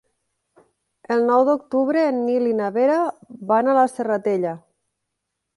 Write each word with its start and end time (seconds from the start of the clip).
El 1.15 1.21
nou 1.27 1.43
d'octubre 1.49 2.07
en 2.13 2.19
Nil 2.31 2.47
i 2.53 2.57
na 2.63 2.71
Vera 2.79 2.97
van 3.53 3.71
a 3.75 3.79
la 3.81 3.87
Serratella. 3.95 4.59